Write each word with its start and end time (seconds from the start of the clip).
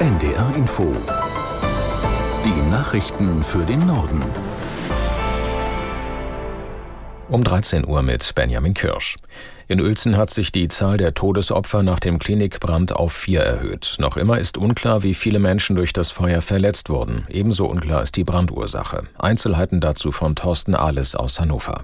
NDR 0.00 0.54
Info. 0.56 0.96
Die 2.42 2.70
Nachrichten 2.70 3.42
für 3.42 3.66
den 3.66 3.86
Norden. 3.86 4.22
Um 7.28 7.44
13 7.44 7.86
Uhr 7.86 8.00
mit 8.00 8.34
Benjamin 8.34 8.72
Kirsch. 8.72 9.16
In 9.68 9.78
Uelzen 9.78 10.16
hat 10.16 10.30
sich 10.30 10.52
die 10.52 10.68
Zahl 10.68 10.96
der 10.96 11.12
Todesopfer 11.12 11.82
nach 11.82 12.00
dem 12.00 12.18
Klinikbrand 12.18 12.96
auf 12.96 13.12
vier 13.12 13.40
erhöht. 13.40 13.96
Noch 13.98 14.16
immer 14.16 14.38
ist 14.38 14.56
unklar, 14.56 15.02
wie 15.02 15.12
viele 15.12 15.38
Menschen 15.38 15.76
durch 15.76 15.92
das 15.92 16.10
Feuer 16.10 16.40
verletzt 16.40 16.88
wurden. 16.88 17.26
Ebenso 17.28 17.66
unklar 17.66 18.00
ist 18.00 18.16
die 18.16 18.24
Brandursache. 18.24 19.02
Einzelheiten 19.18 19.82
dazu 19.82 20.12
von 20.12 20.34
Thorsten 20.34 20.74
Ahles 20.74 21.14
aus 21.14 21.38
Hannover. 21.40 21.82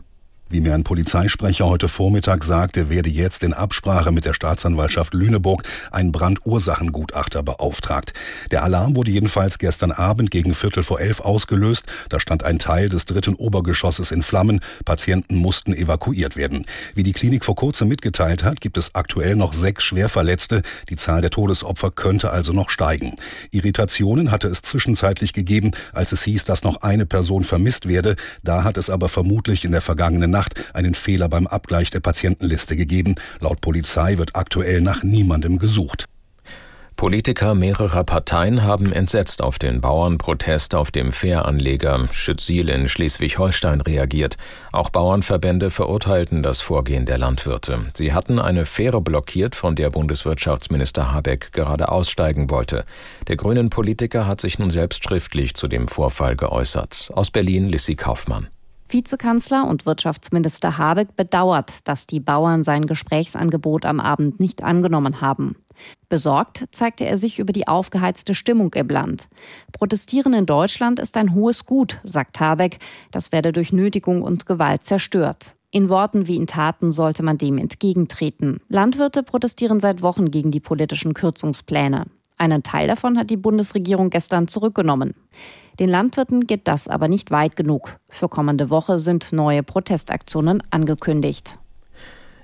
Wie 0.48 0.60
mir 0.60 0.74
ein 0.74 0.84
Polizeisprecher 0.84 1.66
heute 1.66 1.88
Vormittag 1.88 2.44
sagte, 2.44 2.88
werde 2.88 3.10
jetzt 3.10 3.42
in 3.42 3.52
Absprache 3.52 4.12
mit 4.12 4.24
der 4.24 4.32
Staatsanwaltschaft 4.32 5.12
Lüneburg 5.12 5.64
ein 5.90 6.12
Brandursachengutachter 6.12 7.42
beauftragt. 7.42 8.12
Der 8.52 8.62
Alarm 8.62 8.94
wurde 8.94 9.10
jedenfalls 9.10 9.58
gestern 9.58 9.90
Abend 9.90 10.30
gegen 10.30 10.54
Viertel 10.54 10.84
vor 10.84 11.00
elf 11.00 11.18
ausgelöst. 11.18 11.86
Da 12.10 12.20
stand 12.20 12.44
ein 12.44 12.60
Teil 12.60 12.88
des 12.88 13.06
dritten 13.06 13.34
Obergeschosses 13.34 14.12
in 14.12 14.22
Flammen. 14.22 14.60
Patienten 14.84 15.34
mussten 15.34 15.74
evakuiert 15.74 16.36
werden. 16.36 16.64
Wie 16.94 17.02
die 17.02 17.12
Klinik 17.12 17.44
vor 17.44 17.56
kurzem 17.56 17.88
mitgeteilt 17.88 18.44
hat, 18.44 18.60
gibt 18.60 18.78
es 18.78 18.94
aktuell 18.94 19.34
noch 19.34 19.52
sechs 19.52 19.82
Schwerverletzte. 19.82 20.62
Die 20.88 20.96
Zahl 20.96 21.22
der 21.22 21.30
Todesopfer 21.30 21.90
könnte 21.90 22.30
also 22.30 22.52
noch 22.52 22.70
steigen. 22.70 23.16
Irritationen 23.50 24.30
hatte 24.30 24.46
es 24.46 24.62
zwischenzeitlich 24.62 25.32
gegeben, 25.32 25.72
als 25.92 26.12
es 26.12 26.22
hieß, 26.22 26.44
dass 26.44 26.62
noch 26.62 26.82
eine 26.82 27.04
Person 27.04 27.42
vermisst 27.42 27.88
werde. 27.88 28.14
Da 28.44 28.62
hat 28.62 28.76
es 28.76 28.90
aber 28.90 29.08
vermutlich 29.08 29.64
in 29.64 29.72
der 29.72 29.82
vergangenen 29.82 30.35
Nacht 30.36 30.54
einen 30.74 30.94
Fehler 30.94 31.30
beim 31.30 31.46
Abgleich 31.46 31.90
der 31.90 32.00
Patientenliste 32.00 32.76
gegeben. 32.76 33.14
Laut 33.40 33.62
Polizei 33.62 34.18
wird 34.18 34.36
aktuell 34.36 34.82
nach 34.82 35.02
niemandem 35.02 35.58
gesucht. 35.58 36.04
Politiker 36.94 37.54
mehrerer 37.54 38.04
Parteien 38.04 38.62
haben 38.62 38.92
entsetzt 38.92 39.42
auf 39.42 39.58
den 39.58 39.80
Bauernprotest 39.80 40.74
auf 40.74 40.90
dem 40.90 41.12
Fähranleger 41.12 42.08
Schützil 42.10 42.68
in 42.70 42.88
Schleswig-Holstein 42.88 43.82
reagiert. 43.82 44.36
Auch 44.72 44.90
Bauernverbände 44.90 45.70
verurteilten 45.70 46.42
das 46.42 46.60
Vorgehen 46.60 47.06
der 47.06 47.18
Landwirte. 47.18 47.80
Sie 47.94 48.12
hatten 48.12 48.38
eine 48.38 48.64
Fähre 48.64 49.00
blockiert, 49.02 49.54
von 49.54 49.74
der 49.74 49.90
Bundeswirtschaftsminister 49.90 51.12
Habeck 51.12 51.52
gerade 51.52 51.90
aussteigen 51.90 52.50
wollte. 52.50 52.84
Der 53.28 53.36
grünen 53.36 53.68
Politiker 53.68 54.26
hat 54.26 54.40
sich 54.40 54.58
nun 54.58 54.70
selbst 54.70 55.04
schriftlich 55.04 55.54
zu 55.54 55.66
dem 55.66 55.88
Vorfall 55.88 56.34
geäußert. 56.36 57.10
Aus 57.14 57.30
Berlin 57.30 57.68
Lissy 57.68 57.94
Kaufmann. 57.94 58.48
Vizekanzler 58.88 59.66
und 59.66 59.86
Wirtschaftsminister 59.86 60.78
Habeck 60.78 61.16
bedauert, 61.16 61.86
dass 61.88 62.06
die 62.06 62.20
Bauern 62.20 62.62
sein 62.62 62.86
Gesprächsangebot 62.86 63.84
am 63.84 64.00
Abend 64.00 64.40
nicht 64.40 64.62
angenommen 64.62 65.20
haben. 65.20 65.56
Besorgt 66.08 66.66
zeigte 66.70 67.04
er 67.04 67.18
sich 67.18 67.38
über 67.38 67.52
die 67.52 67.68
aufgeheizte 67.68 68.34
Stimmung 68.34 68.72
im 68.74 68.88
Land. 68.88 69.28
Protestieren 69.72 70.32
in 70.32 70.46
Deutschland 70.46 70.98
ist 71.00 71.16
ein 71.16 71.34
hohes 71.34 71.66
Gut, 71.66 72.00
sagt 72.04 72.40
Habeck. 72.40 72.78
Das 73.10 73.32
werde 73.32 73.52
durch 73.52 73.72
Nötigung 73.72 74.22
und 74.22 74.46
Gewalt 74.46 74.84
zerstört. 74.84 75.56
In 75.70 75.88
Worten 75.88 76.26
wie 76.26 76.36
in 76.36 76.46
Taten 76.46 76.92
sollte 76.92 77.22
man 77.22 77.38
dem 77.38 77.58
entgegentreten. 77.58 78.60
Landwirte 78.68 79.22
protestieren 79.22 79.80
seit 79.80 80.00
Wochen 80.00 80.30
gegen 80.30 80.50
die 80.50 80.60
politischen 80.60 81.12
Kürzungspläne. 81.12 82.06
Einen 82.38 82.62
Teil 82.62 82.86
davon 82.86 83.18
hat 83.18 83.30
die 83.30 83.36
Bundesregierung 83.36 84.10
gestern 84.10 84.46
zurückgenommen. 84.48 85.14
Den 85.78 85.90
Landwirten 85.90 86.46
geht 86.46 86.68
das 86.68 86.88
aber 86.88 87.08
nicht 87.08 87.30
weit 87.30 87.56
genug. 87.56 87.98
Für 88.08 88.28
kommende 88.28 88.70
Woche 88.70 88.98
sind 88.98 89.32
neue 89.32 89.62
Protestaktionen 89.62 90.62
angekündigt. 90.70 91.58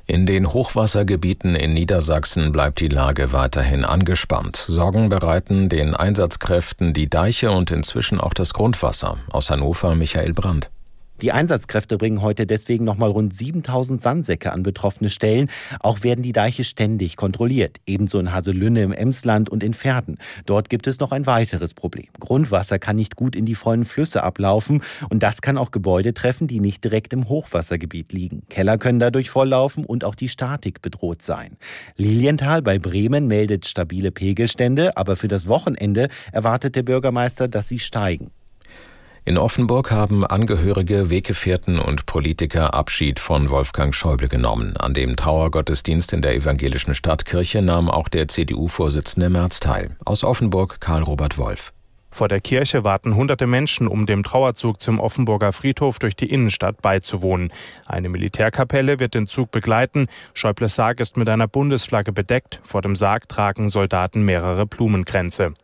In 0.06 0.26
den 0.26 0.52
Hochwassergebieten 0.52 1.54
in 1.54 1.74
Niedersachsen 1.74 2.52
bleibt 2.52 2.80
die 2.80 2.88
Lage 2.88 3.32
weiterhin 3.32 3.84
angespannt. 3.84 4.56
Sorgen 4.56 5.08
bereiten 5.08 5.68
den 5.68 5.94
Einsatzkräften 5.94 6.92
die 6.92 7.08
Deiche 7.08 7.52
und 7.52 7.70
inzwischen 7.70 8.20
auch 8.20 8.34
das 8.34 8.52
Grundwasser. 8.52 9.18
Aus 9.30 9.48
Hannover 9.48 9.94
Michael 9.94 10.34
Brandt. 10.34 10.70
Die 11.22 11.30
Einsatzkräfte 11.30 11.98
bringen 11.98 12.20
heute 12.20 12.46
deswegen 12.46 12.84
nochmal 12.84 13.10
rund 13.10 13.32
7000 13.32 14.02
Sandsäcke 14.02 14.52
an 14.52 14.64
betroffene 14.64 15.08
Stellen. 15.08 15.50
Auch 15.78 16.02
werden 16.02 16.22
die 16.22 16.32
Deiche 16.32 16.64
ständig 16.64 17.16
kontrolliert. 17.16 17.78
Ebenso 17.86 18.18
in 18.18 18.32
Haselünne 18.32 18.82
im 18.82 18.92
Emsland 18.92 19.48
und 19.48 19.62
in 19.62 19.72
Pferden. 19.72 20.18
Dort 20.46 20.68
gibt 20.68 20.88
es 20.88 20.98
noch 20.98 21.12
ein 21.12 21.26
weiteres 21.26 21.74
Problem. 21.74 22.08
Grundwasser 22.18 22.80
kann 22.80 22.96
nicht 22.96 23.14
gut 23.14 23.36
in 23.36 23.46
die 23.46 23.54
vollen 23.54 23.84
Flüsse 23.84 24.24
ablaufen 24.24 24.82
und 25.10 25.22
das 25.22 25.42
kann 25.42 25.58
auch 25.58 25.70
Gebäude 25.70 26.12
treffen, 26.12 26.48
die 26.48 26.58
nicht 26.58 26.82
direkt 26.82 27.12
im 27.12 27.28
Hochwassergebiet 27.28 28.12
liegen. 28.12 28.42
Keller 28.48 28.76
können 28.76 28.98
dadurch 28.98 29.30
volllaufen 29.30 29.84
und 29.84 30.02
auch 30.02 30.16
die 30.16 30.28
Statik 30.28 30.82
bedroht 30.82 31.22
sein. 31.22 31.56
Lilienthal 31.96 32.62
bei 32.62 32.80
Bremen 32.80 33.28
meldet 33.28 33.66
stabile 33.66 34.10
Pegelstände, 34.10 34.96
aber 34.96 35.14
für 35.14 35.28
das 35.28 35.46
Wochenende 35.46 36.08
erwartet 36.32 36.74
der 36.74 36.82
Bürgermeister, 36.82 37.46
dass 37.46 37.68
sie 37.68 37.78
steigen. 37.78 38.32
In 39.24 39.38
Offenburg 39.38 39.92
haben 39.92 40.26
Angehörige, 40.26 41.08
Weggefährten 41.08 41.78
und 41.78 42.06
Politiker 42.06 42.74
Abschied 42.74 43.20
von 43.20 43.50
Wolfgang 43.50 43.94
Schäuble 43.94 44.26
genommen. 44.26 44.76
An 44.76 44.94
dem 44.94 45.14
Trauergottesdienst 45.14 46.12
in 46.12 46.22
der 46.22 46.34
evangelischen 46.34 46.92
Stadtkirche 46.92 47.62
nahm 47.62 47.88
auch 47.88 48.08
der 48.08 48.26
CDU-Vorsitzende 48.26 49.30
Merz 49.30 49.60
teil. 49.60 49.96
Aus 50.04 50.24
Offenburg 50.24 50.80
Karl-Robert 50.80 51.38
Wolf. 51.38 51.72
Vor 52.10 52.26
der 52.26 52.40
Kirche 52.40 52.82
warten 52.82 53.14
hunderte 53.14 53.46
Menschen, 53.46 53.86
um 53.86 54.06
dem 54.06 54.24
Trauerzug 54.24 54.82
zum 54.82 54.98
Offenburger 54.98 55.52
Friedhof 55.52 56.00
durch 56.00 56.16
die 56.16 56.28
Innenstadt 56.28 56.82
beizuwohnen. 56.82 57.52
Eine 57.86 58.08
Militärkapelle 58.08 58.98
wird 58.98 59.14
den 59.14 59.28
Zug 59.28 59.52
begleiten. 59.52 60.08
Schäubles 60.34 60.74
Sarg 60.74 60.98
ist 60.98 61.16
mit 61.16 61.28
einer 61.28 61.46
Bundesflagge 61.46 62.10
bedeckt. 62.10 62.60
Vor 62.64 62.82
dem 62.82 62.96
Sarg 62.96 63.28
tragen 63.28 63.70
Soldaten 63.70 64.24
mehrere 64.24 64.66
Blumenkränze. 64.66 65.54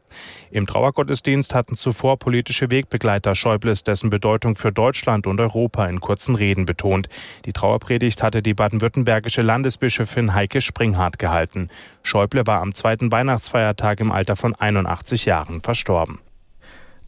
Im 0.50 0.66
Trauergottesdienst 0.66 1.54
hatten 1.54 1.76
zuvor 1.76 2.19
politische 2.19 2.70
Wegbegleiter 2.70 3.34
Schäubles 3.34 3.84
dessen 3.84 4.10
Bedeutung 4.10 4.56
für 4.56 4.72
Deutschland 4.72 5.26
und 5.26 5.41
Europa 5.41 5.86
in 5.86 6.00
kurzen 6.00 6.34
Reden 6.34 6.66
betont. 6.66 7.08
Die 7.44 7.52
Trauerpredigt 7.52 8.22
hatte 8.22 8.42
die 8.42 8.54
baden-württembergische 8.54 9.42
Landesbischöfin 9.42 10.34
Heike 10.34 10.60
Springhardt 10.60 11.19
gehalten. 11.19 11.69
Schäuble 12.02 12.46
war 12.46 12.60
am 12.60 12.74
zweiten 12.74 13.12
Weihnachtsfeiertag 13.12 14.00
im 14.00 14.12
Alter 14.12 14.36
von 14.36 14.54
81 14.54 15.24
Jahren 15.24 15.60
verstorben. 15.62 16.20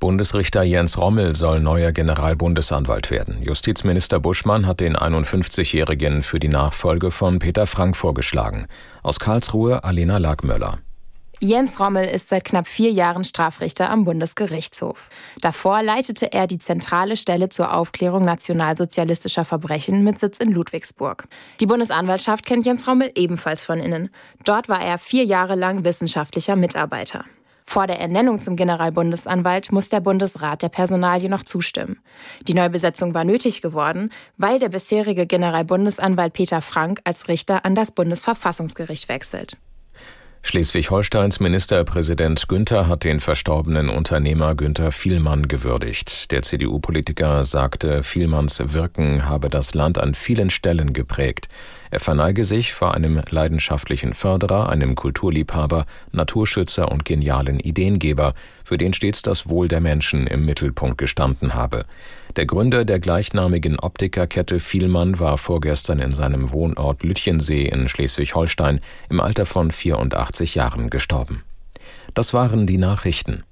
Bundesrichter 0.01 0.63
Jens 0.63 0.97
Rommel 0.97 1.35
soll 1.35 1.61
neuer 1.61 1.93
Generalbundesanwalt 1.93 3.11
werden. 3.11 3.43
Justizminister 3.43 4.19
Buschmann 4.19 4.67
hat 4.67 4.81
den 4.81 4.97
51-Jährigen 4.97 6.23
für 6.23 6.41
die 6.41 6.49
Nachfolge 6.49 7.11
von 7.11 7.39
Peter 7.39 7.67
Frank 7.67 7.99
vorgeschlagen. 7.99 8.67
Aus 9.03 9.21
Karlsruhe 9.21 9.85
Alena 9.85 10.17
Lagmöller. 10.17 10.79
Jens 11.43 11.81
Rommel 11.81 12.05
ist 12.05 12.29
seit 12.29 12.45
knapp 12.45 12.69
vier 12.69 12.91
Jahren 12.91 13.25
Strafrichter 13.25 13.89
am 13.89 14.05
Bundesgerichtshof. 14.05 15.09
Davor 15.41 15.83
leitete 15.83 16.35
er 16.35 16.47
die 16.47 16.59
zentrale 16.59 17.17
Stelle 17.17 17.49
zur 17.49 17.75
Aufklärung 17.75 18.27
nationalsozialistischer 18.27 19.47
Verbrechen 19.47 20.05
mit 20.05 20.19
Sitz 20.19 20.39
in 20.39 20.53
Ludwigsburg. 20.53 21.27
Die 21.61 21.67
Bundesanwaltschaft 21.67 22.45
kennt 22.45 22.67
Jens 22.67 22.87
Rommel 22.87 23.11
ebenfalls 23.15 23.65
von 23.65 23.79
innen. 23.79 24.11
Dort 24.45 24.69
war 24.69 24.83
er 24.85 24.99
vier 24.99 25.25
Jahre 25.25 25.55
lang 25.55 25.83
wissenschaftlicher 25.83 26.57
Mitarbeiter. 26.57 27.25
Vor 27.65 27.87
der 27.87 28.01
Ernennung 28.01 28.39
zum 28.39 28.57
Generalbundesanwalt 28.57 29.73
muss 29.73 29.89
der 29.89 30.01
Bundesrat 30.01 30.61
der 30.61 30.69
Personalie 30.69 31.31
noch 31.31 31.45
zustimmen. 31.45 32.01
Die 32.49 32.55
Neubesetzung 32.55 33.15
war 33.15 33.25
nötig 33.25 33.63
geworden, 33.63 34.11
weil 34.37 34.59
der 34.59 34.69
bisherige 34.69 35.25
Generalbundesanwalt 35.25 36.35
Peter 36.35 36.61
Frank 36.61 37.01
als 37.05 37.29
Richter 37.29 37.65
an 37.65 37.75
das 37.75 37.93
Bundesverfassungsgericht 37.93 39.09
wechselt. 39.09 39.57
Schleswig-Holsteins 40.43 41.39
Ministerpräsident 41.39 42.49
Günther 42.49 42.89
hat 42.89 43.05
den 43.05 43.21
verstorbenen 43.21 43.89
Unternehmer 43.89 44.55
Günther 44.55 44.91
Vielmann 44.91 45.49
gewürdigt. 45.49 46.31
Der 46.33 46.43
CDU-Politiker 46.43 47.45
sagte, 47.45 48.03
Vielmanns 48.03 48.61
Wirken 48.73 49.29
habe 49.29 49.51
das 49.51 49.75
Land 49.75 49.99
an 49.99 50.15
vielen 50.15 50.51
Stellen 50.51 50.93
geprägt. 50.93 51.49
Er 51.93 51.99
verneige 51.99 52.45
sich 52.45 52.73
vor 52.73 52.95
einem 52.95 53.21
leidenschaftlichen 53.31 54.15
Förderer, 54.15 54.69
einem 54.69 54.95
Kulturliebhaber, 54.95 55.87
Naturschützer 56.13 56.91
und 56.91 57.05
genialen 57.05 57.59
Ideengeber, 57.59 58.35
für 58.65 58.79
den 58.79 58.93
stets 58.93 59.23
das 59.23 59.49
Wohl 59.49 59.67
der 59.67 59.81
Menschen 59.81 60.29
im 60.29 60.45
Mittelpunkt 60.45 60.99
gestanden 60.99 61.55
habe. 61.55 61.85
Der 62.37 62.47
Gründer 62.47 62.85
der 62.85 63.01
gleichnamigen 63.01 63.81
Optikerkette 63.81 64.61
Vielmann 64.61 65.19
war 65.19 65.37
vorgestern 65.37 65.99
in 65.99 66.13
seinem 66.13 66.53
Wohnort 66.53 67.03
Lütchensee 67.03 67.65
in 67.65 67.89
Schleswig-Holstein 67.89 68.81
im 69.09 69.21
Alter 69.21 69.47
von 69.47 69.73
84 69.73 70.55
Jahren 70.55 70.91
gestorben. 70.91 71.43
Das 72.15 72.33
waren 72.33 72.67
die 72.67 72.79
Nachrichten. 72.79 73.43